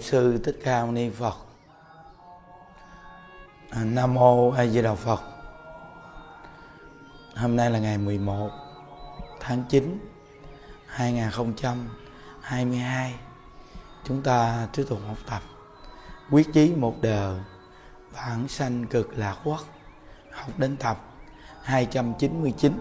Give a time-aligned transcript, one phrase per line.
[0.00, 1.34] Bổn sư Thích Ca Mâu Ni Phật.
[3.70, 5.20] À, Nam mô A Di Đà Phật.
[7.36, 8.50] Hôm nay là ngày 11
[9.40, 9.98] tháng 9
[10.86, 13.14] 2022.
[14.04, 15.42] Chúng ta tiếp tục học tập
[16.30, 17.40] quyết chí một đời,
[18.12, 19.60] vãng sanh cực lạc quốc,
[20.32, 21.00] học đến tập
[21.62, 22.78] 299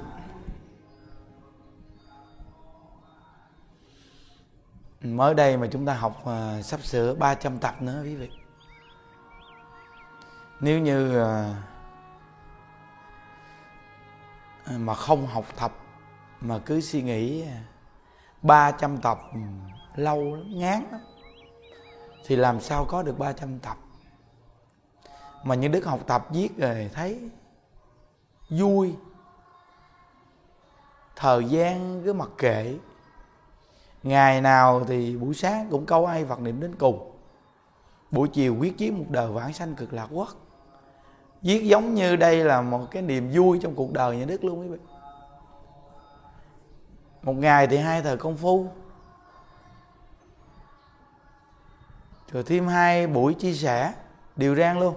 [5.02, 8.30] mới đây mà chúng ta học uh, sắp sửa 300 tập nữa quý vị.
[10.60, 11.56] Nếu như uh,
[14.78, 15.72] mà không học tập
[16.42, 17.46] mà cứ suy nghĩ
[18.42, 19.40] 300 tập ừ,
[19.96, 21.02] lâu lắm, ngán lắm
[22.26, 23.78] thì làm sao có được 300 tập?
[25.44, 27.30] Mà những đức học tập viết rồi thấy
[28.50, 28.96] vui
[31.16, 32.78] thời gian cứ mặc kệ
[34.04, 37.12] ngày nào thì buổi sáng cũng câu ai phật niệm đến cùng.
[38.12, 40.30] Buổi chiều quyết chí một đời vãng sanh cực lạc quốc.
[41.42, 44.62] Viết giống như đây là một cái niềm vui trong cuộc đời nhà đức luôn
[44.62, 44.78] quý vị.
[47.24, 48.68] Một ngày thì hai thời công phu.
[52.32, 53.94] Rồi thêm hai buổi chia sẻ,
[54.36, 54.96] điều rang luôn.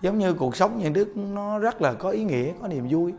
[0.00, 3.14] Giống như cuộc sống nhà đức nó rất là có ý nghĩa, có niềm vui.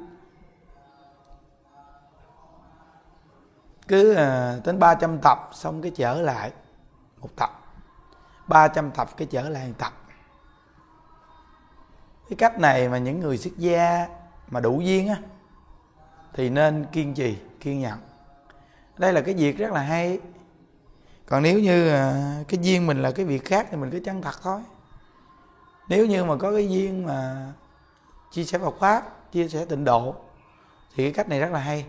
[3.88, 6.52] Cứ à, đến 300 tập xong cái trở lại
[7.22, 7.50] một tập.
[8.48, 9.94] 300 tập cái trở lại một tập.
[12.30, 14.08] Cái cách này mà những người xuất gia
[14.48, 15.18] mà đủ duyên á
[16.34, 18.00] thì nên kiên trì kiên nhẫn.
[18.98, 20.20] Đây là cái việc rất là hay.
[21.26, 24.22] Còn nếu như à, cái duyên mình là cái việc khác thì mình cứ chân
[24.22, 24.62] thật thôi.
[25.88, 27.48] Nếu như mà có cái duyên mà
[28.32, 30.16] chia sẻ Phật pháp chia sẻ tịnh độ
[30.96, 31.86] thì cái cách này rất là hay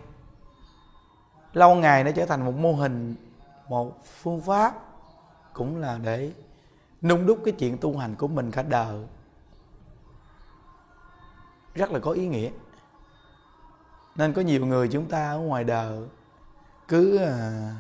[1.55, 3.15] lâu ngày nó trở thành một mô hình,
[3.69, 4.75] một phương pháp
[5.53, 6.33] cũng là để
[7.03, 9.05] nung đúc cái chuyện tu hành của mình cả đời.
[11.75, 12.51] Rất là có ý nghĩa.
[14.17, 16.03] Nên có nhiều người chúng ta ở ngoài đời
[16.89, 17.71] cứ à,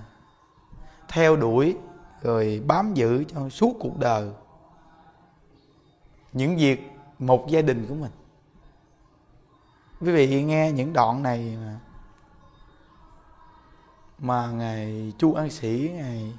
[1.08, 1.76] theo đuổi
[2.22, 4.30] rồi bám giữ cho suốt cuộc đời
[6.32, 8.10] những việc một gia đình của mình.
[10.00, 11.78] Quý vị nghe những đoạn này mà
[14.24, 16.32] mà ngài chu an sĩ ngài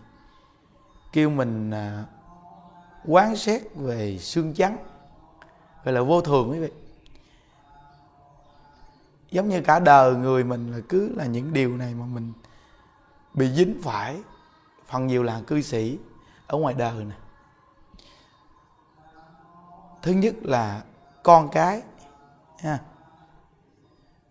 [1.14, 2.06] kêu mình à,
[3.06, 4.78] quán xét về xương trắng
[5.84, 6.72] gọi là vô thường quý vị
[9.32, 12.34] giống như cả đời người mình là cứ là những điều này mà mình
[13.34, 14.18] bị dính phải
[14.88, 16.00] phần nhiều là cư sĩ
[16.48, 17.16] ở ngoài đời nè.
[20.02, 20.84] Thứ nhất là
[21.24, 21.82] con cái
[22.60, 22.80] ha.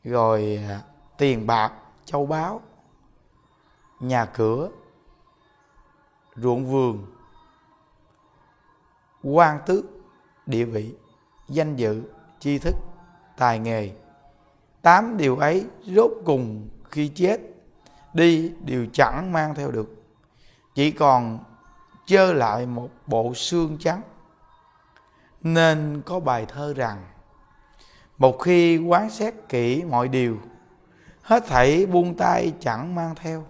[0.05, 0.81] Rồi à,
[1.19, 1.73] tiền bạc
[2.05, 2.61] châu báu
[4.01, 4.69] nhà cửa,
[6.37, 7.07] ruộng vườn,
[9.23, 9.85] quan tước,
[10.47, 10.95] địa vị,
[11.49, 12.03] danh dự,
[12.39, 12.75] tri thức,
[13.37, 13.91] tài nghề.
[14.83, 17.41] Tám điều ấy rốt cùng khi chết,
[18.15, 19.95] đi đều chẳng mang theo được.
[20.75, 21.39] Chỉ còn
[22.07, 24.03] chơ lại một bộ xương trắng.
[25.43, 27.05] Nên có bài thơ rằng,
[28.19, 30.39] một khi quán xét kỹ mọi điều,
[31.23, 33.45] hết thảy buông tay chẳng mang theo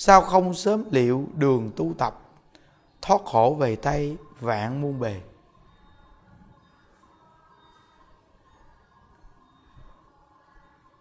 [0.00, 2.20] sao không sớm liệu đường tu tập?
[3.02, 5.20] Thoát khổ về tay vạn muôn bề.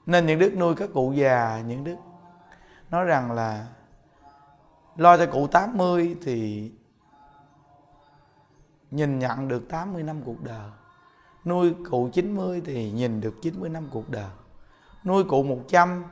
[0.06, 1.96] Nên những đức nuôi các cụ già, những đức
[2.92, 3.68] nói rằng là
[4.96, 6.72] lo cho cụ 80 thì
[8.92, 10.70] nhìn nhận được 80 năm cuộc đời.
[11.46, 14.32] Nuôi cụ 90 thì nhìn được 90 năm cuộc đời.
[15.04, 16.04] Nuôi cụ 100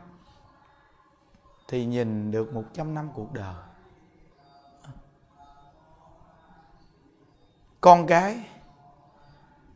[1.68, 3.56] thì nhìn được 100 năm cuộc đời.
[7.82, 8.46] Con cái,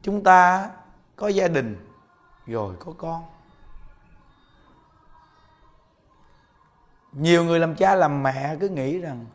[0.01, 0.71] chúng ta
[1.15, 1.87] có gia đình
[2.45, 3.23] rồi có con.
[7.11, 9.25] Nhiều người làm cha làm mẹ cứ nghĩ rằng,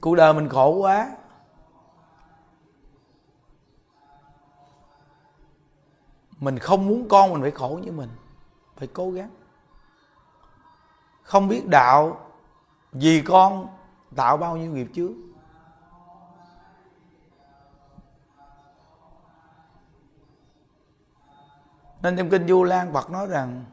[0.00, 1.16] cuộc đời mình khổ quá.
[6.38, 8.10] Mình không muốn con mình phải khổ như mình,
[8.76, 9.30] phải cố gắng
[11.32, 12.30] không biết đạo
[12.92, 13.66] vì con
[14.16, 15.14] tạo bao nhiêu nghiệp trước
[22.02, 23.64] nên trong kinh du lan phật nói rằng,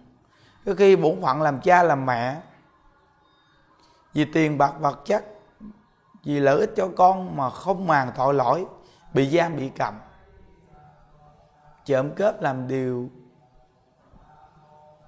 [0.66, 2.42] có khi bổn phận làm cha làm mẹ
[4.14, 5.26] vì tiền bạc vật chất,
[6.24, 8.66] vì lợi ích cho con mà không màng tội lỗi,
[9.14, 10.00] bị giam, bị cầm.
[11.86, 13.10] Trộm cướp làm điều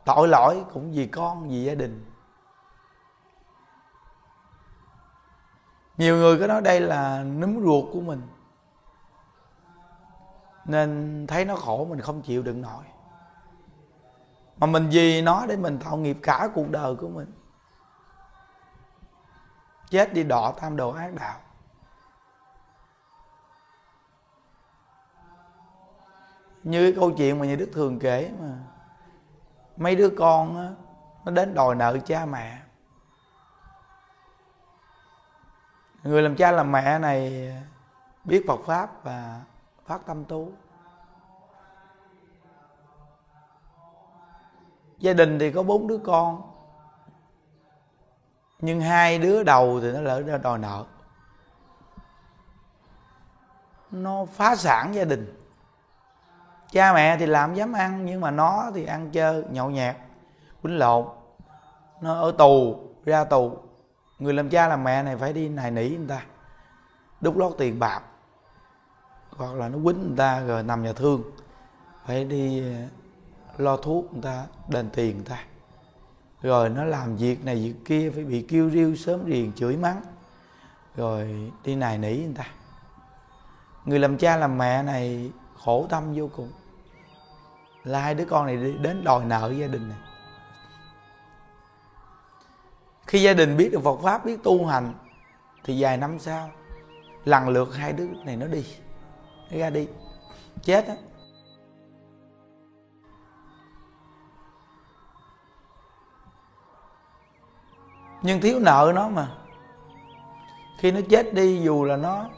[0.06, 2.11] tội lỗi cũng vì con, vì gia đình.
[6.02, 8.22] Nhiều người có nói đây là núm ruột của mình.
[10.66, 12.84] Nên thấy nó khổ mình không chịu đựng nổi.
[14.58, 17.32] Mà mình vì nó để mình tạo nghiệp cả cuộc đời của mình.
[19.90, 21.40] Chết đi đọ tam đồ ác đạo.
[26.64, 28.58] Như cái câu chuyện mà nhà đức thường kể mà
[29.78, 30.70] mấy đứa con á,
[31.26, 32.61] nó đến đòi nợ cha mẹ.
[36.04, 37.52] Người làm cha làm mẹ này
[38.24, 39.42] biết Phật pháp và
[39.86, 40.52] phát tâm tu.
[44.98, 46.42] Gia đình thì có bốn đứa con,
[48.60, 50.86] nhưng hai đứa đầu thì nó lỡ ra đòi nợ.
[53.92, 55.38] Nó phá sản gia đình.
[56.72, 59.96] Cha mẹ thì làm dám ăn, nhưng mà nó thì ăn chơi, nhậu nhẹt,
[60.62, 61.08] quýnh lộn.
[62.02, 63.58] Nó ở tù, ra tù
[64.22, 66.24] người làm cha làm mẹ này phải đi nài nỉ người ta.
[67.22, 68.02] Đúc lót tiền bạc.
[69.30, 71.24] Hoặc là nó quýnh người ta rồi nằm nhà thương.
[72.06, 72.88] Phải đi ờ,
[73.58, 75.44] lo thuốc người ta, đền tiền người ta.
[76.42, 80.02] Rồi nó làm việc này việc kia, phải bị kêu riêu sớm riền chửi mắng.
[80.96, 82.46] Rồi đi nài nỉ người ta.
[83.86, 85.32] Người làm cha làm mẹ này
[85.64, 86.52] khổ tâm vô cùng.
[87.84, 89.98] Là hai đứa con này đi đến đòi nợ gia đình này
[93.12, 94.94] khi gia đình biết được Phật pháp, biết tu hành,
[95.64, 96.50] thì vài năm sau,
[97.26, 98.66] lần lượt hai đứa này nó đi,
[99.52, 99.88] nó ra đi.
[100.62, 100.96] Chết á.
[108.22, 109.32] Nhưng thiếu nợ nó mà.
[110.80, 112.30] Khi nó chết đi, dù là nó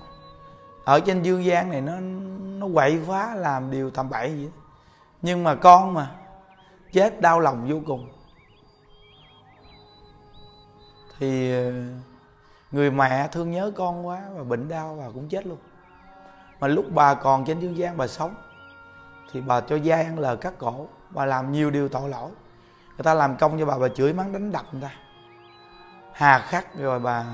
[0.85, 1.99] ở trên dương gian này, nó
[2.59, 4.51] nó quậy phá làm điều tầm bậy vậy
[5.21, 6.15] nhưng mà con mà,
[6.91, 8.12] chết đau lòng vô cùng.
[11.23, 11.71] Thì ờ,
[12.71, 15.57] người mẹ thương nhớ con quá và bệnh đau và cũng chết luôn.
[16.59, 18.35] Mà lúc bà còn trên dương gian bà sống,
[19.31, 20.87] thì bà cho gia ăn lời cắt cổ.
[21.09, 22.31] Bà làm nhiều điều tội lỗi.
[22.97, 24.91] Người ta làm công cho bà bà chửi mắng đánh đập người ta.
[26.13, 27.25] Hà khắc rồi bà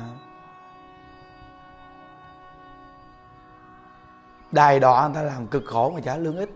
[4.52, 6.50] đài đọa người ta làm cực khổ mà trả lương ít.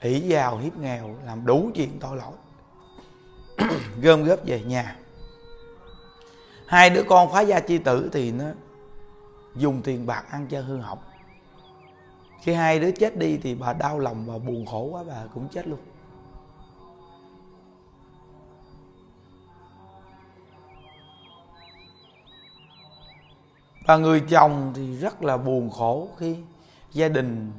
[0.00, 2.34] Ỷ giàu hiếp nghèo, làm đủ chuyện tội lỗi.
[4.02, 4.96] Gom góp về nhà
[6.68, 8.44] hai đứa con phá gia chi tử thì nó
[9.56, 10.98] dùng tiền bạc ăn cho hư hỏng.
[12.42, 15.48] Khi hai đứa chết đi thì bà đau lòng và buồn khổ quá, bà cũng
[15.48, 15.78] chết luôn.
[23.86, 26.36] Và người chồng thì rất là buồn khổ khi
[26.92, 27.52] gia đình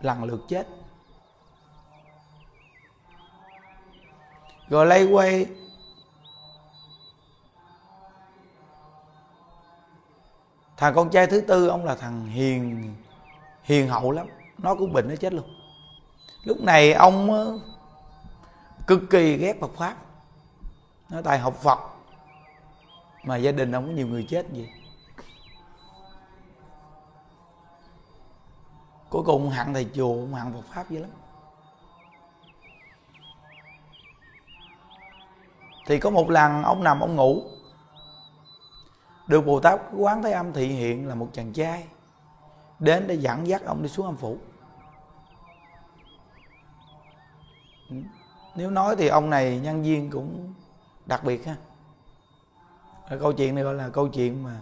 [0.00, 0.66] lần lượt chết.
[4.68, 5.46] Rồi lây quay
[10.76, 12.94] thằng con trai thứ tư, ông là thằng hiền
[13.62, 14.26] hiền hậu lắm.
[14.58, 15.44] Nó cũng bệnh, nó chết luôn.
[16.44, 17.58] Lúc này ông ờ,
[18.86, 19.96] cực kỳ ghét Phật pháp.
[21.10, 21.78] Nó tài học Phật.
[23.24, 24.68] Mà gia đình ông có nhiều người chết gì
[29.16, 31.10] cuối cùng hạng thầy chùa hạng Phật pháp dữ lắm.
[35.86, 37.42] Thì có một lần ông nằm ông ngủ
[39.26, 41.86] được bồ tát quán thế âm thị hiện là một chàng trai,
[42.78, 44.38] đến để dẫn dắt ông đi xuống âm phủ.
[47.90, 47.96] Ừ,
[48.54, 50.54] nếu nói thì ông này nhân viên cũng
[51.06, 51.56] đặc biệt ha.
[53.20, 54.60] Câu chuyện này gọi là câu chuyện mà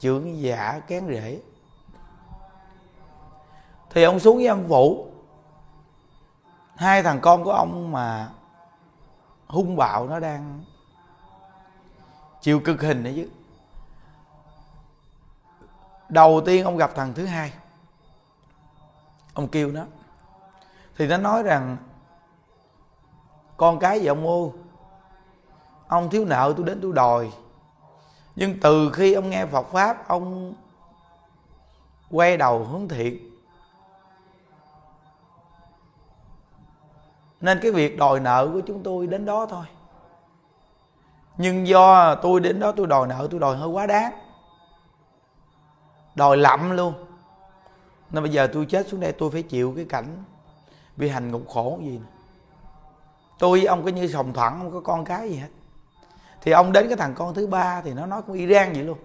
[0.00, 1.40] trưởng giả kén rễ
[3.90, 5.06] thì ông xuống với âm phủ.
[6.76, 8.30] Hai thằng con của ông mà
[9.46, 10.64] hung bạo nó đang
[12.40, 13.28] chịu cực hình đấy chứ
[16.14, 17.52] đầu tiên ông gặp thằng thứ hai.
[19.34, 19.84] Ông kêu nó.
[20.96, 21.76] Thì nó nói rằng,
[23.56, 24.52] con cái gì ông ô
[25.88, 27.32] ông thiếu nợ tôi đến tôi đòi.
[28.36, 30.54] Nhưng từ khi ông nghe phật pháp, ông
[32.10, 33.30] quay đầu hướng thiện.
[37.40, 39.66] Nên cái việc đòi nợ của chúng tôi đến đó thôi.
[41.36, 44.23] Nhưng do tôi đến đó tôi đòi nợ, tôi đòi hơi quá đáng
[46.14, 46.94] đòi lậm luôn.
[48.10, 50.24] Nên bây giờ tôi chết xuống đây, tôi phải chịu cái cảnh
[50.96, 52.06] bị hành ngục khổ gì nè.
[53.38, 55.48] Tôi với ông có như sòng thuận không có con cái gì hết.
[56.40, 58.98] Thì ông đến cái thằng con thứ ba thì nó nói cũng Iran vậy luôn.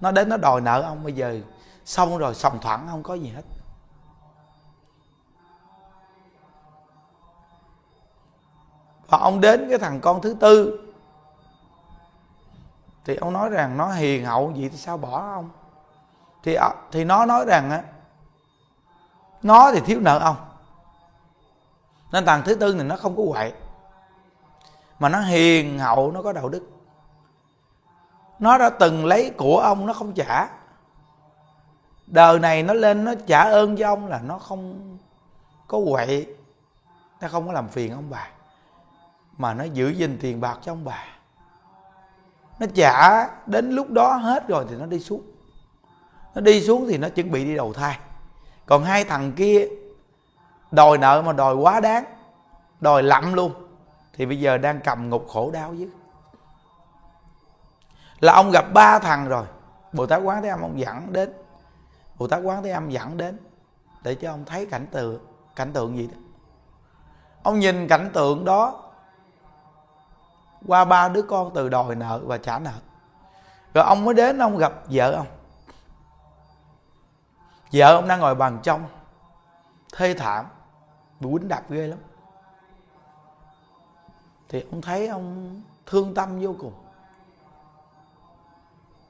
[0.00, 1.40] Nó đến, nó đòi nợ ông, bây giờ
[1.84, 3.42] xong rồi, sòng thuận không có gì hết.
[9.08, 10.80] Và ông đến cái thằng con thứ tư,
[13.04, 15.50] thì ông nói rằng, nó hiền hậu gì thì sao bỏ ông?
[16.44, 17.82] Thì à, thì nó nói rằng á,
[19.42, 20.36] nó thì thiếu nợ ông.
[22.12, 23.52] Nên thằng thứ tư thì nó không có quậy
[24.98, 26.70] mà nó hiền hậu, nó có đạo đức.
[28.38, 30.48] Nó đã từng lấy của ông, nó không trả.
[32.06, 34.96] Đời này nó lên, nó trả ơn cho ông là nó không
[35.66, 36.36] có quậy
[37.20, 38.28] nó không có làm phiền ông bà.
[39.36, 41.04] Mà nó giữ gìn tiền bạc cho ông bà.
[42.58, 45.22] Nó trả đến lúc đó hết rồi thì nó đi xuống
[46.34, 47.98] nó đi xuống thì nó chuẩn bị đi đầu thai.
[48.66, 49.68] Còn hai thằng kia,
[50.70, 52.04] đòi nợ mà đòi quá đáng,
[52.80, 53.52] đòi lậm luôn,
[54.12, 55.90] thì bây giờ đang cầm ngục khổ đau chứ
[58.20, 59.44] là ông gặp ba thằng rồi.
[59.92, 61.32] Bồ tát quán thế âm ông dẫn đến.
[62.18, 63.38] Bồ tát quán thế âm dẫn đến,
[64.02, 65.18] để cho ông thấy cảnh tượng
[65.56, 66.18] cảnh tượng gì đó.
[67.42, 68.82] Ông nhìn cảnh tượng đó,
[70.66, 72.72] qua ba đứa con từ đòi nợ và trả nợ.
[73.74, 75.26] Rồi ông mới đến ông gặp vợ ông
[77.74, 78.88] vợ ông đang ngồi bàn trong
[79.96, 80.46] thê thảm,
[81.20, 81.98] bị quýnh đập ghê lắm.
[84.48, 86.72] Thì ông thấy ông thương tâm vô cùng.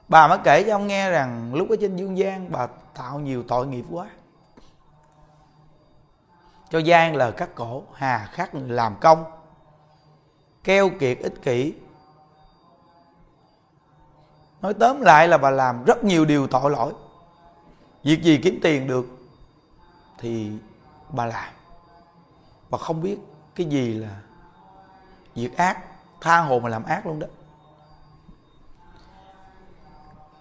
[0.07, 3.43] Bà mới kể cho ông nghe rằng lúc ở trên dương gian bà tạo nhiều
[3.47, 4.07] tội nghiệp quá.
[6.69, 9.23] Cho gian lời cắt cổ, hà khắc người làm công,
[10.63, 11.73] keo kiệt ích kỷ.
[14.61, 16.93] Nói tóm lại là bà làm rất nhiều điều tội lỗi
[18.05, 19.05] việc gì kiếm tiền được
[20.17, 20.51] thì
[21.09, 21.53] bà làm.
[22.69, 23.17] Bà không biết
[23.55, 24.21] cái gì là
[25.35, 25.77] việc ác,
[26.21, 27.27] tha hồ mà làm ác luôn đó.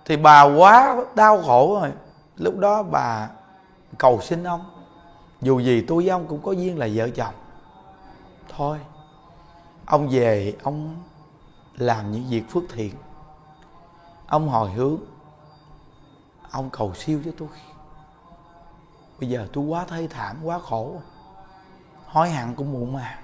[0.05, 1.93] Thì bà quá đau khổ rồi.
[2.37, 3.31] Lúc đó bà
[3.99, 4.85] cầu xin ông.
[5.41, 7.35] Dù gì tôi với ông cũng có duyên là vợ chồng.
[8.49, 8.79] Thôi,
[9.87, 10.97] ông về, ông
[11.77, 12.95] làm những việc phước thiện.
[14.27, 14.99] Ông hồi hướng
[16.55, 17.49] ông cầu siêu cho tôi.
[19.21, 21.01] Bây giờ tôi quá thê thảm, quá khổ.
[22.07, 23.19] Hối hận cũng muộn mà.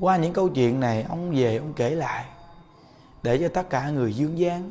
[0.00, 2.24] Qua những câu chuyện này, ông về, ông kể lại.
[3.22, 4.70] Để cho tất cả người dương gian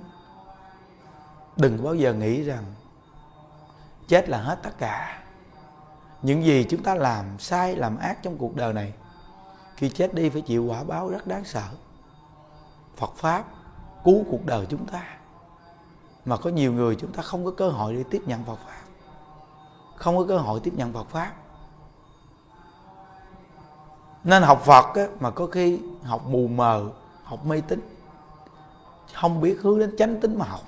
[1.58, 2.64] đừng bao giờ nghĩ rằng
[4.08, 5.24] chết là hết tất cả.
[6.22, 8.94] Những gì chúng ta làm sai, làm ác trong cuộc đời này,
[9.76, 11.68] khi chết đi phải chịu quả báo rất đáng sợ.
[12.96, 13.44] Phật pháp
[14.04, 15.15] cứu cuộc đời chúng ta
[16.26, 18.82] mà có nhiều người chúng ta không có cơ hội để tiếp nhận phật pháp.
[19.96, 21.34] Không có cơ hội tiếp nhận phật pháp.
[24.24, 26.90] Nên học phật á, mà có khi học mù mờ
[27.24, 27.80] học mê tín.
[29.14, 30.62] Không biết hướng đến chánh tính mà học.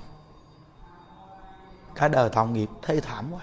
[1.95, 3.41] Cả đời thọ nghiệp thê thảm quá.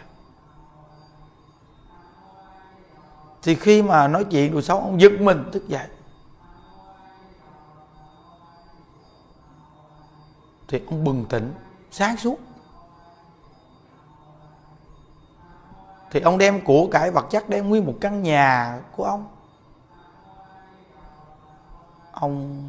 [3.43, 5.89] Thì khi mà nói chuyện đồ xấu ông giật mình thức dậy.
[10.69, 11.55] Thì ông bừng tỉnh
[11.97, 12.39] sáng suốt.
[16.11, 19.29] Thì ông đem của cải vật chất, đem nguyên một căn nhà của ông.
[22.13, 22.63] Ông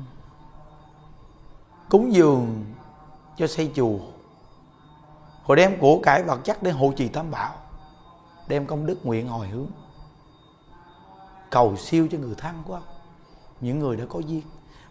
[1.89, 2.65] cúng dường
[3.38, 3.98] cho xây chùa.
[5.48, 7.53] Rồi đem của cải vật chất để hộ trì tam bảo.
[8.48, 9.67] Đem công đức nguyện hồi hướng.
[11.50, 12.84] Cầu siêu cho người thân của ông,
[13.62, 14.41] những người đã có duyên.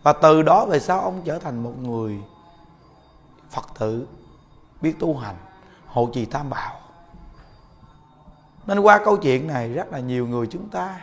[0.03, 2.23] Và từ đó về sau ông trở thành một người
[3.50, 4.07] phật tử
[4.85, 5.37] biết tu hành,
[5.87, 6.81] hộ trì tam bảo.
[8.67, 11.00] Nên qua câu chuyện này, rất là nhiều người chúng ta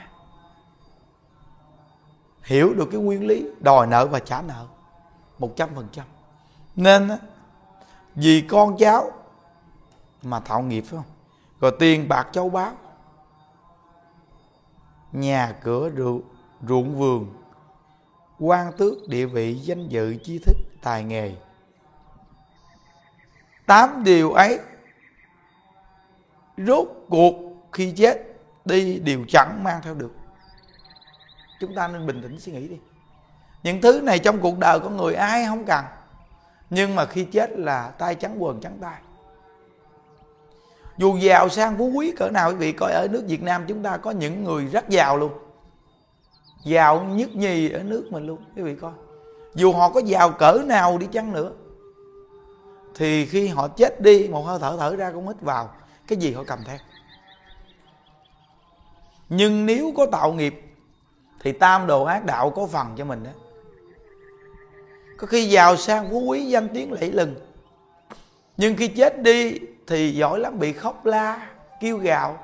[2.43, 4.65] hiểu được cái nguyên lý đòi nợ và trả nợ
[5.39, 6.05] một trăm phần trăm.
[6.75, 7.09] Nên
[8.15, 9.11] vì con cháu
[10.23, 11.11] mà thạo nghiệp, phải không?
[11.59, 12.71] Rồi tiền bạc châu báu,
[15.11, 16.21] nhà cửa rượu
[16.67, 17.33] ruộng vườn,
[18.39, 21.35] quan tước, địa vị, danh dự, tri thức, tài nghề
[23.65, 24.59] tám điều ấy
[26.57, 27.35] rốt cuộc
[27.71, 28.17] khi chết
[28.65, 30.11] đi đều chẳng mang theo được.
[31.59, 32.77] Chúng ta nên bình tĩnh suy nghĩ đi.
[33.63, 35.85] Những thứ này trong cuộc đời con người ai không cần,
[36.69, 39.01] nhưng mà khi chết là tay trắng quần trắng tay.
[40.97, 43.83] Dù giàu sang phú quý cỡ nào, quý vị coi ở nước Việt Nam chúng
[43.83, 45.31] ta có những người rất giàu luôn.
[46.63, 48.91] Giàu nhất nhì ở nước mình luôn, quý vị coi.
[49.55, 51.51] Dù họ có giàu cỡ nào đi chăng nữa
[52.95, 55.73] thì khi họ chết đi một hơi thở thở ra cũng hít vào.
[56.07, 56.77] Cái gì họ cầm theo?
[59.29, 60.61] Nhưng nếu có tạo nghiệp
[61.39, 63.31] thì tam đồ ác đạo có phần cho mình đó.
[65.17, 67.35] Có khi giàu sang phú quý danh tiếng lẫy lừng.
[68.57, 71.47] Nhưng khi chết đi thì giỏi lắm bị khóc la
[71.79, 72.37] kêu gào.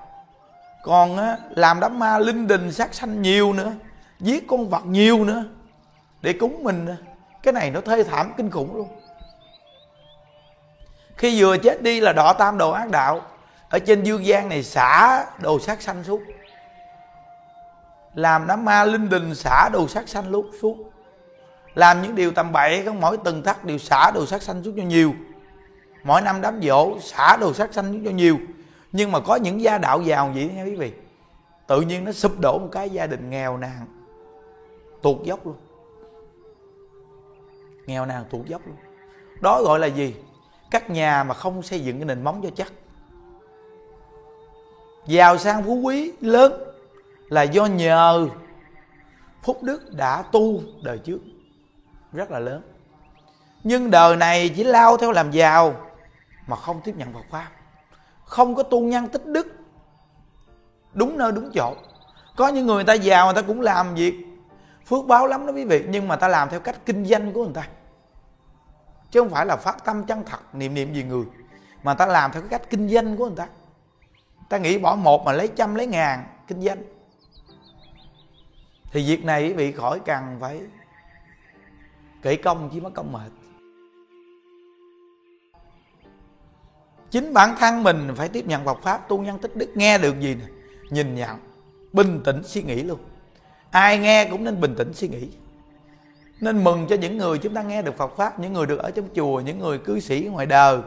[0.84, 3.74] Còn á, làm đám ma linh đình sát sanh nhiều nữa
[4.20, 5.44] giết con vật nhiều nữa
[6.22, 6.88] để cúng mình
[7.44, 8.88] cái này nó thê thảm kinh khủng luôn
[11.18, 13.22] khi vừa chết đi là đọ tam đồ ác đạo.
[13.70, 16.24] Ở trên dương gian này xả đồ sát sanh xuống
[18.14, 20.90] làm đám ma linh đình xả đồ sát sanh lúc xuống
[21.76, 24.78] làm những điều tầm bậy, có mỗi từng thắt đều xả đồ sát sanh xuống
[24.78, 25.14] cho nhiều.
[26.04, 28.38] Mỗi năm đám dỗ xả đồ sát sanh xuống cho nhiều.
[28.92, 30.94] Nhưng mà có những gia đạo giàu vậy nha quý vị.
[31.68, 33.86] Tự nhiên nó sụp đổ một cái gia đình nghèo nàn.
[35.02, 35.56] Tuột dốc luôn.
[37.86, 38.76] Nghèo nàn, tuột dốc luôn.
[39.42, 40.16] Đó gọi là gì?
[40.72, 42.74] Các nhà mà không xây dựng cái nền móng cho chắc.
[45.08, 46.54] Giàu sang phú quý, lớn
[47.30, 48.28] là do nhờ
[49.44, 51.20] phúc đức đã tu đời trước.
[52.14, 52.62] Rất là lớn.
[53.64, 55.76] Nhưng đời này chỉ lao theo làm giàu
[56.48, 57.48] mà không tiếp nhận Phật pháp.
[58.26, 59.48] Không có tu nhân tích đức.
[60.94, 61.76] Đúng nơi, đúng chỗ.
[62.36, 64.16] Có những người người ta giàu, người ta cũng làm việc.
[64.86, 65.86] Phước báo lắm đó quý vị.
[65.90, 67.68] Nhưng mà ta làm theo cách kinh doanh của người ta
[69.12, 71.26] chứ không phải là phát tâm chân thật, niệm niệm gì người.
[71.84, 73.48] Mà ta làm theo cái cách kinh doanh của người ta.
[74.50, 76.84] Ta nghĩ bỏ một mà lấy trăm, lấy ngàn, kinh doanh.
[78.92, 80.62] Thì việc này quý vị khỏi cần phải
[82.22, 83.32] kể công chỉ mất công mệt.
[87.10, 90.20] Chính bản thân mình phải tiếp nhận Phật pháp, tu nhân tích đức, nghe được
[90.20, 90.46] gì nè?
[90.90, 91.38] Nhìn nhận,
[91.94, 93.00] bình tĩnh suy nghĩ luôn.
[93.72, 95.30] Ai nghe cũng nên bình tĩnh suy nghĩ
[96.40, 98.92] nên mừng cho những người chúng ta nghe được Phật pháp, những người được ở
[98.92, 100.80] trong chùa, những người cư sĩ ngoài đời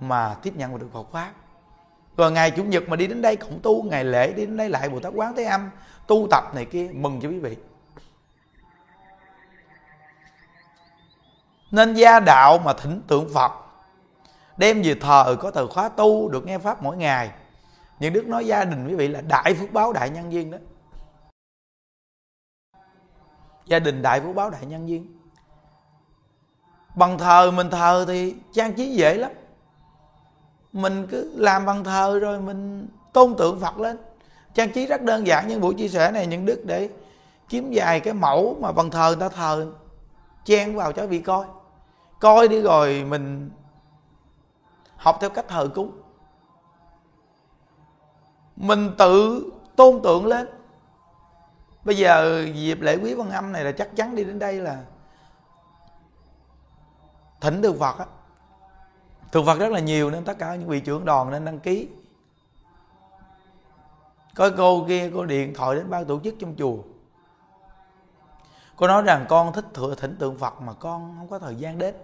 [0.00, 1.32] mà tiếp nhận được Phật pháp.
[2.16, 4.68] Rồi ngày chủ nhật mà đi đến đây cũng tu, ngày lễ đi đến đây
[4.68, 5.70] lại bồ tát quán thế âm,
[6.06, 7.56] tu tập này kia, mừng cho quý vị.
[11.70, 13.52] Nên gia đạo mà thỉnh tượng phật,
[14.56, 17.30] đem về thờ có từ khóa tu, được nghe pháp mỗi ngày.
[18.00, 20.58] Những đức nói gia đình quý vị là đại phước báo đại nhân duyên đó
[23.66, 25.06] gia đình đại vũ báo đại nhân duyên
[26.94, 29.30] bằng thờ mình thờ thì trang trí dễ lắm.
[30.72, 33.98] Mình cứ làm bằng thờ rồi mình tôn tượng phật lên.
[34.54, 36.88] Trang trí rất đơn giản, nhưng buổi chia sẻ này những đức để
[37.48, 39.72] kiếm vài cái mẫu mà bằng thờ người ta thờ,
[40.44, 41.46] chen vào cho vị coi.
[42.20, 43.50] Coi đi rồi mình
[44.96, 45.92] học theo cách thờ cúng.
[48.56, 49.44] Mình tự
[49.76, 50.46] tôn tượng lên
[51.84, 54.84] bây giờ dịp lễ quý văn âm này là chắc chắn đi đến đây là
[57.40, 58.06] thỉnh được phật á.
[59.32, 61.88] Thực vật rất là nhiều nên tất cả những vị trưởng đoàn nên đăng ký.
[64.34, 66.76] Có cô kia, cô điện thoại đến ban tổ chức trong chùa.
[68.76, 71.78] Cô nói rằng con thích thừa, thỉnh tượng phật mà con không có thời gian
[71.78, 71.94] đến.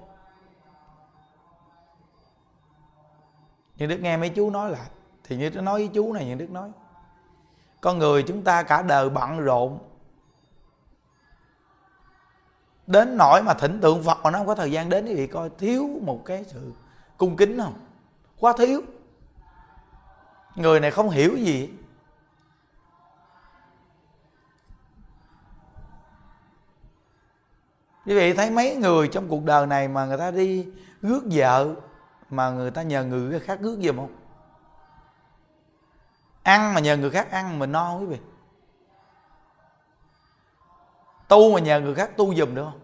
[3.77, 4.91] Nhưng đức nghe mấy chú nói lại
[5.25, 6.71] thì như nói với chú này, những đức nói
[7.81, 9.79] con người chúng ta cả đời bận rộn.
[12.87, 15.51] Đến nỗi mà thỉnh tượng phật mà nó không có thời gian đến thì coi
[15.59, 16.73] thiếu một cái sự
[17.17, 17.75] cung kính không?
[18.39, 18.83] Quá thiếu.
[20.55, 21.71] Người này không hiểu gì.
[28.07, 30.67] Quý vị thấy mấy người trong cuộc đời này mà người ta đi
[31.03, 31.75] rước vợ,
[32.31, 34.18] mà người ta nhờ người khác rước giùm không?
[36.49, 38.19] Ăn mà nhờ người khác ăn mình no quý vị.
[41.29, 42.81] Tu mà nhờ người khác tu giùm được không?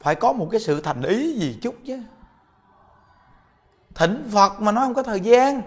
[0.00, 2.02] Phải có một cái sự thành ý gì chút chứ.
[3.94, 5.62] Thỉnh phật mà nó không có thời gian.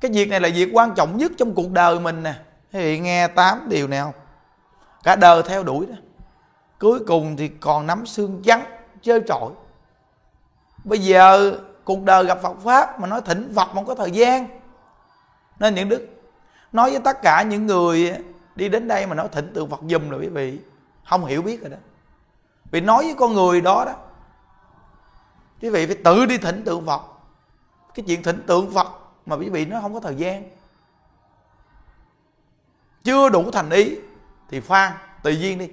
[0.00, 2.34] Cái việc này là việc quan trọng nhất trong cuộc đời mình nè.
[2.72, 4.14] Thì nghe tám điều nào,
[5.02, 5.96] cả đời theo đuổi đó.
[6.78, 8.64] Cuối cùng thì còn nắm xương trắng
[9.02, 9.52] chơi trội
[10.84, 14.48] bây giờ cuộc đời gặp phật pháp mà nói thỉnh phật không có thời gian.
[15.58, 16.08] Nên những đức
[16.72, 18.14] nói với tất cả những người
[18.54, 20.58] đi đến đây mà nói thỉnh tượng phật dùm rồi quý vị,
[21.04, 21.76] không hiểu biết rồi đó.
[22.70, 23.94] Vì nói với con người đó đó,
[25.62, 27.02] quý vị phải tự đi thỉnh tượng phật.
[27.94, 28.86] Cái chuyện thỉnh tượng phật
[29.26, 30.44] mà quý vị nó không có thời gian.
[33.04, 33.96] Chưa đủ thành ý
[34.48, 35.68] thì khoan tùy duyên đi.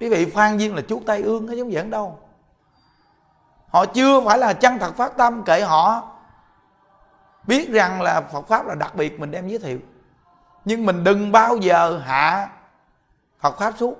[0.00, 2.18] Quý vị khoan duyên là chuốt tay ương, nó giống vậy đâu
[3.74, 6.12] họ chưa phải là chân thật phát tâm kệ họ
[7.46, 9.78] biết rằng là Phật pháp là đặc biệt mình đem giới thiệu.
[10.64, 12.50] Nhưng mình đừng bao giờ hạ
[13.38, 13.94] Phật pháp xuống.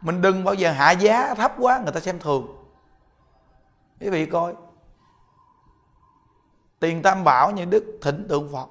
[0.00, 2.46] Mình đừng bao giờ hạ giá thấp quá, người ta xem thường.
[4.00, 4.54] Quý vị coi.
[6.80, 8.68] Tiền tam bảo như đức thỉnh tượng phật.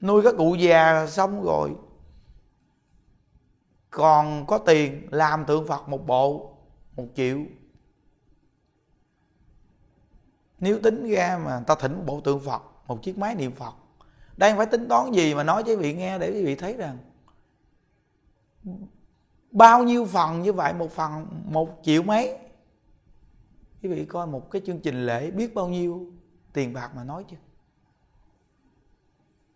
[0.00, 1.76] Nuôi các cụ già xong rồi
[3.94, 6.56] còn có tiền, làm tượng phật một bộ,
[6.96, 7.38] một triệu.
[10.58, 13.74] Nếu tính ra mà ta thỉnh một bộ tượng phật, một chiếc máy niệm phật,
[14.36, 16.76] đang phải tính toán gì mà nói cho quý vị nghe để quý vị thấy
[16.76, 16.98] rằng
[19.50, 22.38] bao nhiêu phần như vậy, một phần một triệu mấy?
[23.82, 26.12] Quý vị coi một cái chương trình lễ biết bao nhiêu
[26.52, 27.36] tiền bạc mà nói chứ.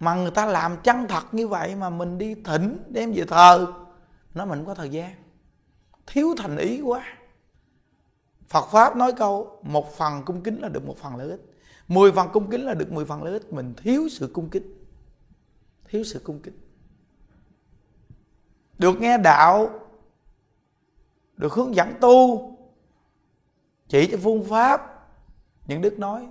[0.01, 3.73] Mà người ta làm chân thật như vậy mà mình đi thỉnh đem về thờ
[4.39, 5.15] nó mình có thời gian.
[6.07, 7.05] Thiếu thành ý quá.
[8.49, 11.41] Phật Pháp nói câu, một phần cung kính là được một phần lợi ích.
[11.89, 13.53] Mười phần cung kính là được mười phần lợi ích.
[13.53, 14.85] Mình thiếu sự cung kính.
[15.85, 16.59] Thiếu sự cung kính.
[18.79, 19.81] Được nghe đạo,
[21.37, 22.51] được hướng dẫn tu,
[23.89, 25.09] chỉ cho phương pháp.
[25.67, 26.29] Những đức nói,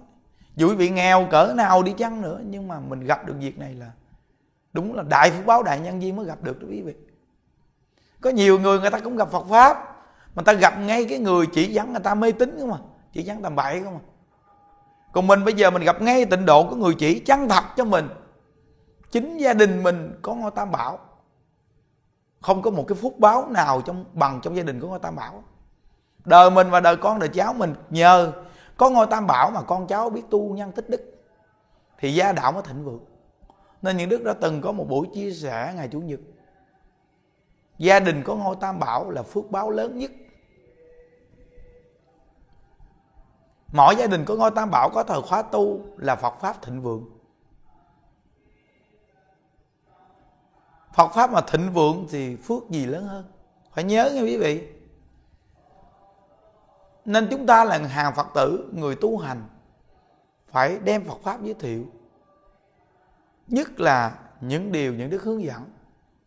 [0.55, 3.57] dù quý vị nghèo cỡ nào đi chăng nữa, nhưng mà mình gặp được việc
[3.57, 3.91] này là
[4.73, 6.93] đúng là đại phước báo đại nhân viên mới gặp được đó quý vị
[8.21, 9.93] có nhiều người người ta cũng gặp Phật pháp.
[10.35, 12.77] Mà ta gặp ngay cái người chỉ dẫn người ta mê tín không mà
[13.13, 13.99] chỉ dẫn tầm bậy không mà
[15.13, 17.85] còn mình bây giờ mình gặp ngay tịnh độ của người chỉ chăng thật cho
[17.85, 18.09] mình.
[19.11, 20.99] Chính gia đình mình có ngôi tam bảo.
[22.41, 25.15] Không có một cái phúc báo nào trong, bằng trong gia đình của ngôi tam
[25.15, 25.43] bảo.
[26.25, 28.31] Đời mình và đời con, đời cháu mình, nhờ
[28.77, 31.01] có ngôi tam bảo mà con cháu biết tu nhân tích đức,
[31.99, 33.05] thì gia đạo mới thịnh vượng.
[33.81, 36.19] Nên những đức đã từng có một buổi chia sẻ ngày chủ nhật
[37.77, 40.11] gia đình có ngôi tam bảo là phước báo lớn nhất.
[43.73, 46.81] Mỗi gia đình có ngôi tam bảo có thời khóa tu là phật pháp thịnh
[46.81, 47.05] vượng.
[50.93, 53.25] Phật pháp mà thịnh vượng thì phước gì lớn hơn?
[53.71, 54.67] Phải nhớ nha quý vị.
[57.05, 59.43] Nên chúng ta là hàng phật tử, người tu hành,
[60.47, 61.85] phải đem phật pháp giới thiệu.
[63.47, 65.76] Nhất là những điều những đức hướng dẫn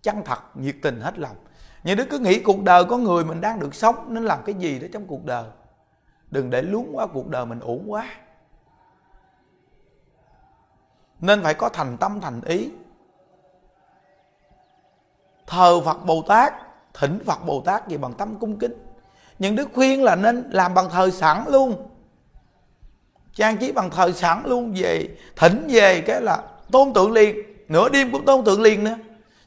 [0.03, 1.37] chân thật, nhiệt tình hết lòng.
[1.85, 4.55] Những đứa cứ nghĩ cuộc đời có người mình đang được sống nên làm cái
[4.55, 5.45] gì đó trong cuộc đời.
[6.31, 8.07] Đừng để luống quá cuộc đời mình ổn quá.
[11.21, 12.71] Nên phải có thành tâm, thành ý.
[15.47, 16.53] Thờ phật bồ tát,
[16.95, 18.75] thỉnh phật bồ tát gì bằng tâm cung kính.
[19.39, 21.89] Những đức khuyên là nên làm bằng thờ sẵn luôn.
[23.33, 27.37] Trang trí bằng thờ sẵn luôn về, thỉnh về cái là tôn tượng liền.
[27.69, 28.97] Nửa đêm cũng tôn tượng liền nữa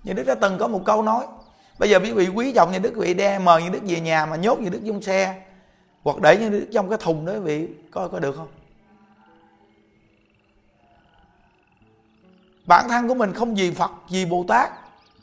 [0.03, 1.25] như đức đã từng có một câu nói.
[1.79, 4.25] Bây giờ quý vị quý trọng như đức vị đem, mời như đức về nhà
[4.25, 5.41] mà nhốt như đức trong xe.
[6.03, 8.47] Hoặc để như đức trong cái thùng đó, quý vị coi có được không?
[12.65, 14.69] Bản thân của mình không vì phật, vì bồ tát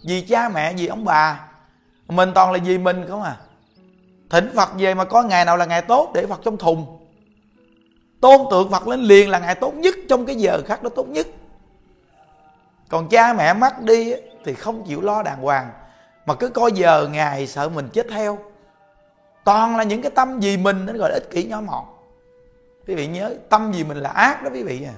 [0.05, 1.49] vì cha mẹ, vì ông bà.
[2.09, 3.37] Mình toàn là vì mình không à.
[4.31, 6.99] Thỉnh phật về mà có ngày nào là ngày tốt để phật trong thùng.
[8.21, 11.09] Tôn tượng phật lên liền là ngày tốt nhất trong cái giờ khác đó, tốt
[11.09, 11.27] nhất.
[12.89, 14.13] Còn cha mẹ mất đi
[14.45, 15.71] thì không chịu lo đàng hoàng.
[16.27, 18.39] Mà cứ coi giờ ngày sợ mình chết theo.
[19.45, 21.85] Toàn là những cái tâm gì mình, nó gọi là ích kỷ nhỏ mọn.
[22.87, 24.95] Quý vị nhớ, tâm gì mình là ác đó quý vị à.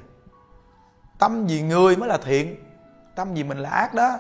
[1.19, 2.57] Tâm gì người mới là thiện,
[3.15, 4.19] tâm gì mình là ác đó.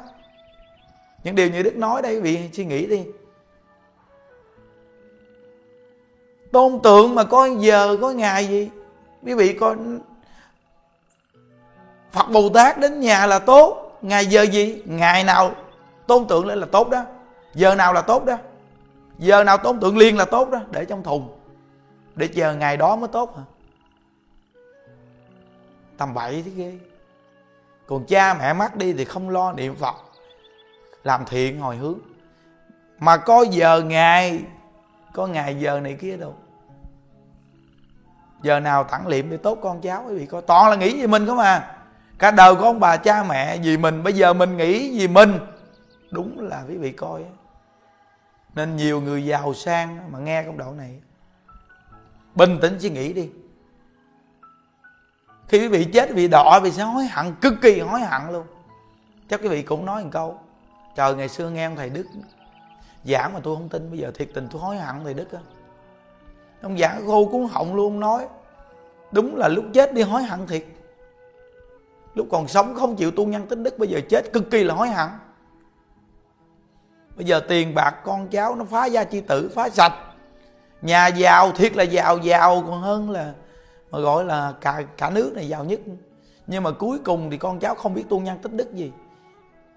[1.25, 3.05] Những điều như đức nói đây, quý vị suy nghĩ đi.
[6.53, 8.71] Tôn tượng mà có giờ có ngày gì?
[9.23, 9.77] Quý vị coi
[12.13, 14.83] phật bồ tát đến nhà là tốt ngày giờ gì?
[14.85, 15.55] Ngày nào
[16.07, 17.05] tôn tượng lên là tốt đó.
[17.55, 18.37] Giờ nào là tốt đó.
[19.19, 20.61] Giờ nào tôn tượng liền là tốt đó.
[20.71, 21.38] Để trong thùng.
[22.15, 23.43] Để chờ ngày đó mới tốt hả?
[25.99, 26.79] Tầm bậy thế ghê.
[27.87, 29.95] Còn cha mẹ mất đi thì không lo niệm phật.
[31.05, 31.99] Làm thiện hồi hướng.
[32.99, 34.43] Mà có giờ ngày,
[35.12, 36.35] có ngày giờ này kia đâu.
[38.43, 40.43] Giờ nào tặng liệm thì tốt con cháu quý vị coi.
[40.43, 41.77] Toàn là nghĩ về mình không à
[42.23, 45.39] cả đời của ông bà cha mẹ, vì mình, bây giờ mình nghĩ vì mình.
[46.11, 47.25] Đúng là quý vị coi
[48.55, 51.01] nên nhiều người giàu sang mà nghe công đoạn này.
[52.35, 53.31] Bình tĩnh suy nghĩ đi.
[55.49, 58.33] Khi quý vị chết vì vị đỏ vì sẽ hối hận, cực kỳ hối hận
[58.33, 58.47] luôn.
[59.29, 60.39] Chắc quý vị cũng nói một câu,
[60.97, 62.07] trời, ngày xưa nghe ông thầy đức
[63.05, 65.41] giảng mà tôi không tin, bây giờ thiệt tình tôi hối hận thầy đức á.
[66.63, 68.27] Ông giảng khô cuốn họng luôn nói,
[69.13, 70.65] đúng là lúc chết đi hối hận thiệt
[72.14, 74.75] lúc còn sống không chịu tu nhân tính đức, bây giờ chết cực kỳ là
[74.75, 75.09] hối hận.
[77.16, 79.92] Bây giờ tiền bạc con cháu nó phá gia chi tử, phá sạch.
[80.83, 83.33] Nhà giàu, thiệt là giàu giàu còn hơn là,
[83.90, 85.81] mà gọi là cả cả nước này giàu nhất.
[86.46, 88.92] Nhưng mà cuối cùng thì con cháu không biết tu nhân tích đức gì.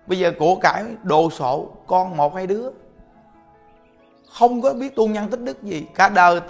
[0.07, 2.69] Bây giờ của cải đồ sộ, con một hai đứa,
[4.29, 5.85] không có biết tu nhân tích đức gì.
[5.95, 6.41] Cả đời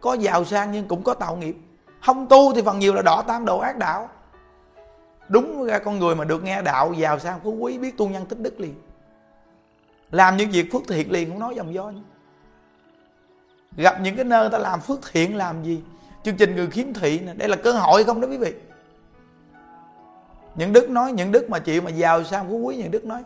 [0.00, 1.56] có giàu sang nhưng cũng có tạo nghiệp.
[2.00, 4.08] Không tu thì phần nhiều là đỏ tam đồ ác đạo
[5.28, 8.26] đúng ra con người mà được nghe đạo vào sang phú quý, biết tu nhân
[8.26, 8.74] tích đức liền.
[10.10, 12.00] Làm những việc phước thiện liền cũng nói dòng do nhé.
[13.76, 15.82] gặp những cái nơi ta làm phước thiện, làm gì?
[16.22, 18.54] Chương trình người khiếm thị này đây là cơ hội không đó quý vị?
[20.54, 23.22] Những đức nói, những đức mà chị mà giàu sao phú quý, những đức nói.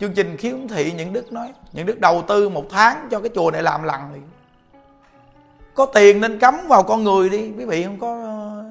[0.00, 1.52] Chương trình khiếm thị, những đức nói.
[1.72, 4.22] Những đức đầu tư một tháng cho cái chùa này làm lần liền.
[5.74, 8.64] Có tiền nên cấm vào con người đi, quý vị không có ờ,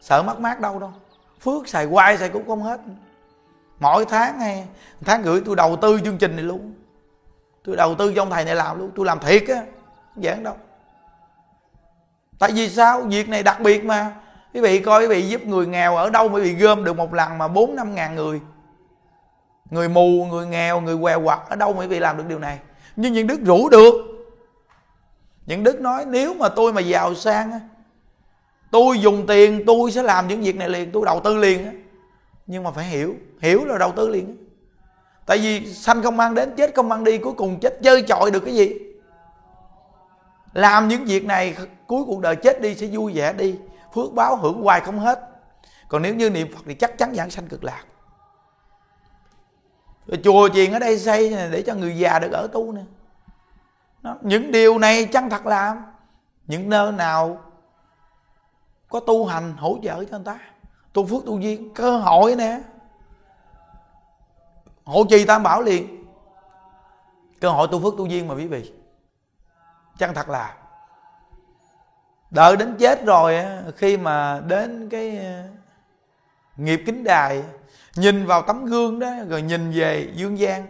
[0.00, 0.92] sợ mất mát đâu đâu
[1.40, 2.80] phước xài hoài xài cũng không hết.
[3.80, 4.66] Mỗi tháng hay
[5.04, 6.74] tháng gửi tôi đầu tư chương trình này luôn.
[7.64, 8.90] Tôi đầu tư cho ông thầy này làm luôn.
[8.96, 9.62] Tôi làm thiệt á,
[10.14, 10.54] không giảng đâu.
[12.38, 13.00] Tại vì sao?
[13.00, 14.12] Việc này đặc biệt mà.
[14.54, 17.14] Quý vị coi, quý vị giúp người nghèo ở đâu mới bị gom được một
[17.14, 18.40] lần mà bốn năm ngàn người.
[19.70, 22.58] Người mù, người nghèo, người què quặt ở đâu mới bị làm được điều này?
[22.96, 23.94] Nhưng những đức rủ được.
[25.46, 27.60] Những đức nói, nếu mà tôi mà giàu sang
[28.70, 31.82] tôi dùng tiền, tôi sẽ làm những việc này liền, tôi đầu tư liền
[32.46, 34.46] nhưng mà phải hiểu hiểu là đầu tư liền
[35.26, 38.30] tại vì sanh không mang đến, chết không mang đi, cuối cùng chết chơi chọi
[38.30, 38.74] được cái gì?
[40.52, 43.58] Làm những việc này, cuối cuộc đời chết đi sẽ vui vẻ đi,
[43.94, 45.20] phước báo hưởng hoài không hết.
[45.88, 47.84] Còn nếu như niệm phật thì chắc chắn giảng sanh cực lạc.
[50.06, 52.82] Rồi chùa chiền ở đây xây để cho người già được ở tu nè
[54.22, 55.82] những điều này chân thật làm.
[56.46, 57.40] Những nơi nào
[58.96, 60.38] có tu hành, hỗ trợ cho người ta.
[60.92, 62.60] Tu phước, tu duyên, cơ hội nè.
[64.84, 66.04] Hộ trì tam bảo liền.
[67.40, 68.72] Cơ hội tu phước, tu duyên mà quý vị.
[69.98, 70.54] Chân thật là,
[72.30, 73.44] đợi đến chết rồi
[73.76, 75.42] khi mà đến cái ờ,
[76.56, 77.42] nghiệp kính đài,
[77.96, 80.66] nhìn vào tấm gương đó, rồi nhìn về dương gian,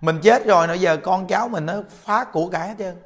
[0.00, 2.96] mình chết rồi, nãy giờ con cháu mình nó phá của cải hết trơn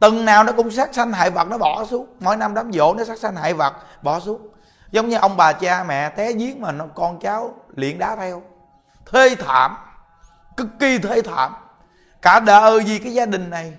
[0.00, 2.06] từng nào nó cũng sát sanh hại vật, nó bỏ xuống.
[2.20, 4.48] Mỗi năm đám dỗ nó sát sanh hại vật, bỏ xuống.
[4.90, 8.42] Giống như ông bà cha mẹ té giếng mà nó con cháu liền đá theo.
[9.12, 9.76] Thê thảm,
[10.56, 11.54] cực kỳ thê thảm.
[12.22, 13.72] Cả đời vì cái gia đình này.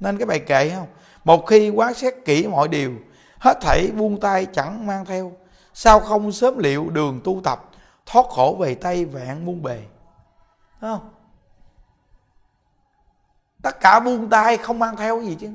[0.00, 0.86] Nên cái bài kệ không?
[1.24, 2.92] Một khi quá xét kỹ mọi điều,
[3.38, 5.32] hết thảy buông tay chẳng mang theo.
[5.74, 7.64] Sao không sớm liệu đường tu tập,
[8.06, 9.82] thoát khổ về tay vạn muôn bề?
[10.80, 11.10] Đúng không?
[13.62, 15.50] Tất cả buông tay, không mang theo gì chứ.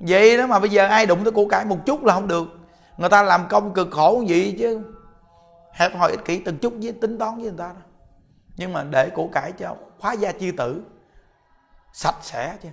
[0.00, 2.48] Vậy đó mà bây giờ ai đụng tới của cải một chút là không được.
[2.96, 4.82] Người ta làm công cực khổ gì chứ.
[5.72, 7.80] Hẹp hòi ích kỷ, từng chút với, tính toán với người ta đó.
[8.56, 10.82] Nhưng mà để của cải cho khóa gia chi tử,
[11.92, 12.68] sạch sẽ chứ.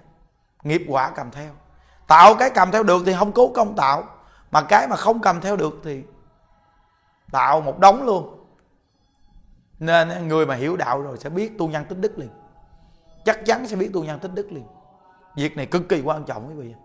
[0.64, 1.52] Nghiệp quả cầm theo.
[2.08, 4.04] Tạo cái cầm theo được thì không cố công tạo.
[4.52, 6.04] Mà cái mà không cầm theo được thì
[7.32, 8.46] tạo một đống luôn.
[9.80, 12.30] Nên người mà hiểu đạo rồi sẽ biết tu nhân tích đức liền
[13.26, 14.66] chắc chắn sẽ biết tu nhân tích đức liền.
[15.36, 16.76] Việc này cực kỳ quan trọng quý vị.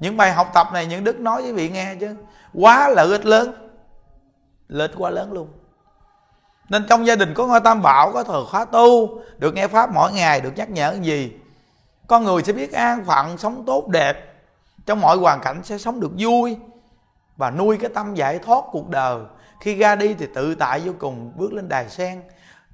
[0.00, 2.16] Những bài học tập này những đức nói với vị nghe chứ.
[2.54, 3.70] Quá lợi ích lớn.
[4.68, 5.48] Lợi ích quá lớn luôn.
[6.68, 9.90] Nên trong gia đình có ngôi tam bảo, có thờ khóa tu, được nghe pháp
[9.94, 11.32] mỗi ngày, được nhắc nhở gì,
[12.06, 14.34] con người sẽ biết an phận, sống tốt, đẹp.
[14.86, 16.56] Trong mọi hoàn cảnh sẽ sống được vui
[17.36, 19.20] và nuôi cái tâm giải thoát cuộc đời.
[19.60, 22.22] Khi ra đi thì tự tại vô cùng, bước lên đài sen,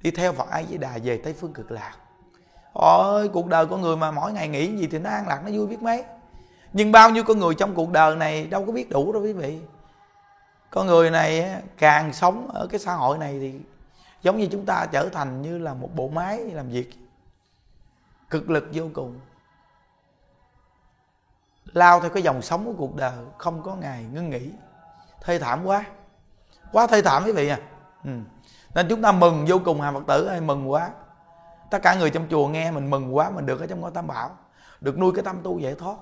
[0.01, 1.93] đi theo phật ai với đà về tây phương cực lạc
[2.73, 5.51] ôi cuộc đời con người mà mỗi ngày nghĩ gì thì nó an lạc, nó
[5.53, 6.03] vui biết mấy.
[6.73, 9.33] Nhưng bao nhiêu con người trong cuộc đời này đâu có biết đủ đâu quý
[9.33, 9.59] vị.
[10.69, 13.53] Con người này càng sống ở cái xã hội này thì
[14.21, 16.89] giống như chúng ta trở thành như là một bộ máy làm việc.
[18.29, 19.19] Cực lực vô cùng.
[21.65, 24.49] Lao theo cái dòng sống của cuộc đời, không có ngày ngưng nghỉ.
[25.21, 25.85] Thê thảm quá.
[26.71, 27.59] Quá thê thảm quý vị à.
[28.03, 28.11] Ừ.
[28.75, 30.89] nên chúng ta mừng vô cùng hà phật tử ơi, mừng quá
[31.73, 34.07] tất cả người trong chùa nghe mình mừng quá mình được ở trong ngôi tam
[34.07, 34.37] bảo,
[34.81, 35.95] được nuôi cái tâm tu giải thoát.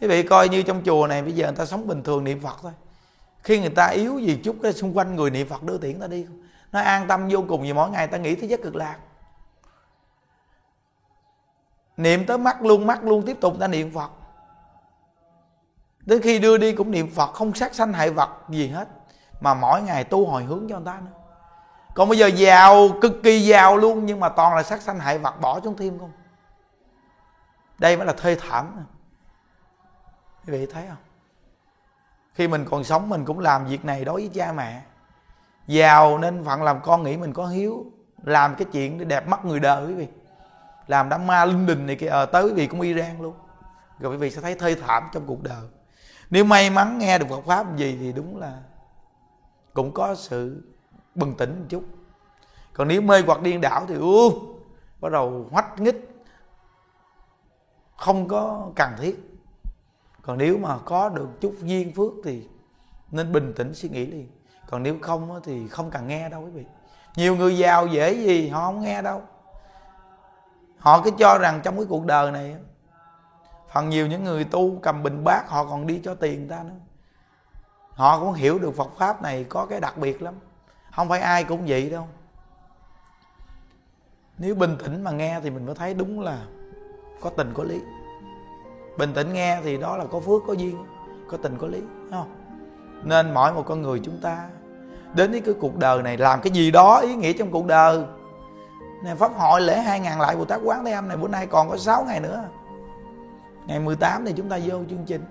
[0.00, 2.40] Quý vị coi như trong chùa này bây giờ người ta sống bình thường niệm
[2.40, 2.72] phật thôi.
[3.42, 6.06] Khi người ta yếu gì chút cái xung quanh người niệm phật đưa tiễn ta
[6.06, 6.26] đi.
[6.72, 8.98] Nó an tâm vô cùng vì mỗi ngày ta nghĩ thế giới cực lạc.
[11.96, 14.10] Niệm tới mắt luôn mắt luôn tiếp tục ta niệm phật.
[16.00, 18.88] Đến khi đưa đi cũng niệm phật, không sát sanh hại vật gì hết,
[19.40, 21.23] mà mỗi ngày tu hồi hướng cho người ta nữa
[21.94, 25.18] còn bây giờ giàu cực kỳ giàu luôn nhưng mà toàn là sát sanh hại
[25.18, 26.12] vật bỏ trong thêm không?
[27.78, 28.86] Đây mới là thê thảm
[30.46, 30.96] quý vị thấy không?
[32.34, 34.82] Khi mình còn sống mình cũng làm việc này đối với cha mẹ.
[35.66, 37.84] Giàu nên phận làm con nghĩ mình có hiếu
[38.22, 40.08] làm cái chuyện để đẹp mắt người đời quý vị.
[40.86, 43.34] Làm đám ma linh đình này kia ờ, tới quý vị cũng Iran luôn.
[43.98, 45.68] Rồi quý vị sẽ thấy thê thảm trong cuộc đời.
[46.30, 48.52] Nếu may mắn nghe được Phật pháp gì thì đúng là
[49.74, 50.62] cũng có sự
[51.14, 51.84] bừng tỉnh một chút.
[52.72, 54.30] Còn nếu mê hoặc điên đảo thì u
[55.00, 56.10] bắt đầu hoách nghích
[57.96, 59.40] không có cần thiết.
[60.22, 62.48] Còn nếu mà có được chút duyên phước thì
[63.10, 64.28] nên bình tĩnh suy nghĩ liền
[64.66, 66.64] còn nếu không thì không cần nghe đâu quý vị.
[67.16, 69.22] Nhiều người giàu dễ gì họ không nghe đâu.
[70.78, 72.56] Họ cứ cho rằng trong cái cuộc đời này
[73.72, 76.74] phần nhiều những người tu cầm bình bát họ còn đi cho tiền ta nữa.
[77.90, 80.34] Họ cũng hiểu được Phật pháp này có cái đặc biệt lắm
[80.96, 82.06] không phải ai cũng vậy đâu.
[84.38, 86.38] Nếu bình tĩnh mà nghe thì mình mới thấy đúng là
[87.20, 87.80] có tình có lý.
[88.98, 90.84] Bình tĩnh nghe thì đó là có phước, có duyên,
[91.28, 91.80] có tình, có lý
[92.10, 92.34] không?
[93.04, 94.48] Nên mỗi một con người chúng ta,
[95.14, 98.04] đến với cái cuộc đời này làm cái gì đó ý nghĩa trong cuộc đời.
[99.04, 101.46] Này, pháp hội lễ hai ngàn lại Bồ Tát Quán Thế Âm này, bữa nay
[101.46, 102.44] còn có 6 ngày nữa.
[103.66, 105.24] Ngày 18 thì chúng ta vô chương trình.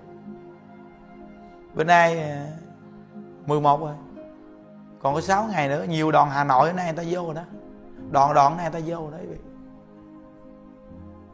[1.74, 2.46] Bữa nay à,
[3.46, 3.94] 11 rồi
[5.04, 7.42] còn có 6 ngày nữa, nhiều đoàn Hà Nội nay người ta vô rồi đó.
[8.10, 9.36] Đoàn đoàn này người ta vô rồi đấy vị.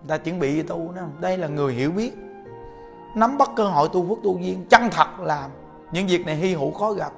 [0.00, 1.02] Người ta chuẩn bị tu đó.
[1.20, 2.12] Đây là người hiểu biết.
[3.16, 5.50] Nắm bắt cơ hội tu phước tu duyên, chân thật làm
[5.92, 7.12] những việc này hy hữu khó gặp.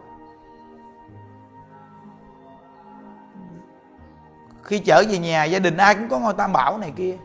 [4.62, 7.16] Khi trở về nhà, gia đình ai cũng có ngôi tam bảo này kia,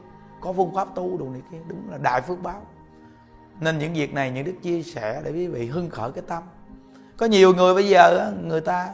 [0.42, 1.58] có phương pháp tu đồ này kia.
[1.68, 2.62] Đúng là đại phước báo.
[3.60, 6.44] Nên những việc này, những đức chia sẻ để quý vị hưng khởi cái tâm.
[7.18, 8.90] Có nhiều người bây giờ người ta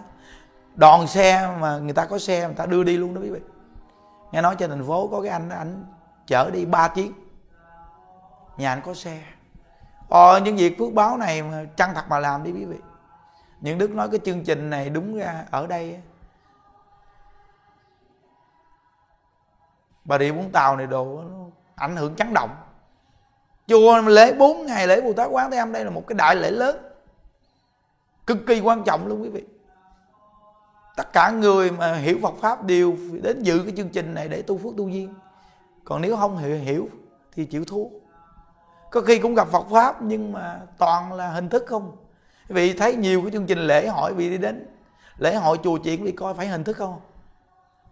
[0.76, 3.40] đòn xe mà người ta có xe người ta đưa đi luôn đó quý vị.
[4.32, 5.86] Nghe nói trên thành phố có cái anh anh
[6.28, 7.14] chở đi ba chuyến.
[8.58, 9.24] Nhà anh có xe.
[10.10, 12.78] Ờ, những việc phước báo này mà chân thật mà làm đi quý vị.
[13.62, 16.00] Những đức nói cái chương trình này đúng ra ở đây
[20.06, 21.24] bà rịa vũng tàu này đồ
[21.76, 22.50] ảnh hưởng chấn động.
[23.68, 26.36] Chùa lễ 4 ngày lễ bồ tát quán thế âm đây là một cái đại
[26.36, 26.78] lễ lớn.
[28.28, 29.44] Cực kỳ quan trọng luôn quý vị
[30.96, 34.42] tất cả người mà hiểu Phật pháp đều đến dự cái chương trình này để
[34.42, 35.14] tu phước tu duyên.
[35.84, 36.90] Còn nếu không hiểu, hiểu
[37.36, 37.86] thì chịu thua.
[38.92, 41.92] Có khi cũng gặp Phật pháp nhưng mà toàn là hình thức không.
[42.48, 44.68] Vì thấy nhiều cái chương trình lễ hội vì đi đến.
[45.18, 47.00] Lễ hội chùa chuyện vì coi phải hình thức không?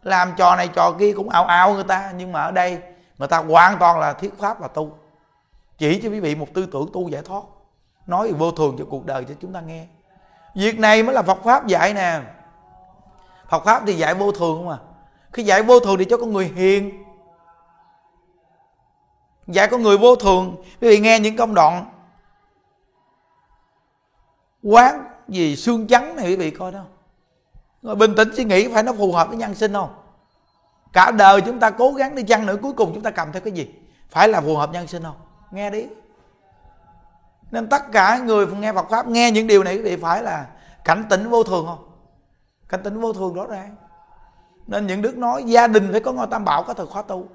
[0.04, 2.78] Làm trò này trò kia cũng ảo ảo người ta nhưng mà ở đây
[3.18, 4.98] người ta hoàn toàn là thiết pháp và tu.
[5.78, 7.42] Chỉ cho quý vị một tư tưởng tu giải thoát.
[8.08, 9.86] Nói vô thường cho cuộc đời cho chúng ta nghe.
[10.56, 12.20] Việc này mới là phật pháp dạy nè
[13.52, 14.78] phật pháp thì dạy vô thường không à?
[15.34, 17.04] Khi dạy vô thường thì cho con người hiền.
[19.48, 21.86] Dạy con người vô thường quý vị nghe những công đoạn
[24.64, 26.84] quán gì xương trắng này quý vị coi đó.
[27.82, 29.94] Rồi bình tĩnh suy nghĩ phải nó phù hợp với nhân sinh không?
[30.94, 33.42] Cả đời chúng ta cố gắng đi chăng nữa, cuối cùng chúng ta cầm theo
[33.42, 33.70] cái gì?
[34.10, 35.18] Phải là phù hợp nhân sinh không?
[35.52, 35.86] Nghe đi.
[37.52, 40.48] Nên tất cả người nghe Phật pháp nghe những điều này quý vị phải là
[40.84, 41.91] cảnh tỉnh vô thường không?
[42.72, 43.76] Cảnh tính vô thường rõ ràng.
[44.68, 47.28] Nên những đức nói, gia đình phải có ngôi tam bảo, có thời khóa tu.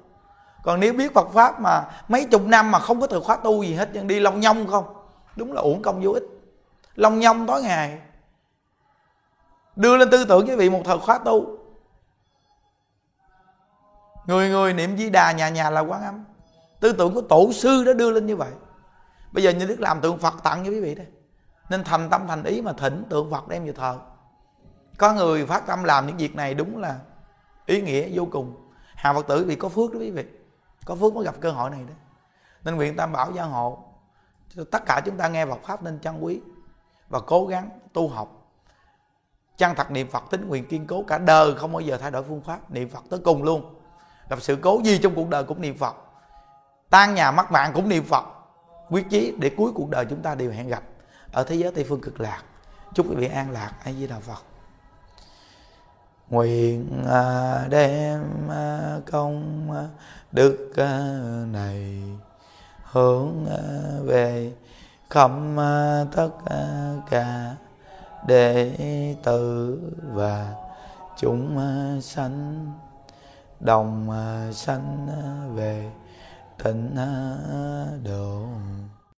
[0.63, 3.63] Còn nếu biết Phật pháp mà mấy chục năm mà không có thời khóa tu
[3.63, 4.85] gì hết, nhưng đi long nhông không?
[5.35, 6.23] Đúng là uổng công vô ích.
[6.95, 8.01] Long nhông tối ngày,
[9.75, 11.57] đưa lên tư tưởng quý vị một thời khóa tu.
[14.25, 16.23] Người người niệm di đà nhà nhà là quán âm.
[16.79, 18.51] Tư tưởng của tổ sư đó đưa lên như vậy.
[19.31, 21.07] Bây giờ như đức làm tượng phật tặng cho quý vị đây.
[21.69, 23.97] Nên thành tâm thành ý mà thỉnh tượng phật đem về thờ
[24.97, 26.99] có người phát tâm làm những việc này đúng là
[27.65, 28.71] ý nghĩa vô cùng.
[28.95, 30.25] Hàng phật tử vì có phước đó quý vị.
[30.85, 31.93] Có phước mới gặp cơ hội này đó.
[32.63, 33.83] Nên nguyện tam bảo gia hộ
[34.71, 36.41] tất cả chúng ta nghe Phật pháp nên trân quý
[37.09, 38.33] và cố gắng tu học.
[39.57, 42.23] Chân thật niệm phật tính nguyện kiên cố cả đời, không bao giờ thay đổi
[42.23, 42.71] phương pháp.
[42.71, 43.75] Niệm phật tới cùng luôn.
[44.29, 45.95] Gặp sự cố gì trong cuộc đời cũng niệm phật.
[46.89, 48.23] Tan nhà mất mạng cũng niệm phật.
[48.89, 50.83] Quyết chí để cuối cuộc đời chúng ta đều hẹn gặp
[51.31, 52.43] ở thế giới tây phương cực lạc.
[52.93, 53.71] Chúc quý vị an lạc.
[53.83, 54.43] Ai di đà phật
[56.29, 59.87] nguyện à, đem à, công à,
[60.31, 60.73] đức
[61.51, 62.01] này
[62.91, 63.45] hướng
[64.05, 64.51] về
[65.09, 65.31] khắp
[66.15, 66.29] tất
[67.09, 67.55] cả
[68.27, 68.71] đệ
[69.23, 69.79] tử
[70.13, 70.53] và
[71.17, 71.59] chúng
[72.01, 72.65] sanh
[73.59, 74.09] đồng
[74.53, 75.07] sanh
[75.55, 75.91] về
[76.63, 76.95] tịnh
[78.03, 78.47] độ.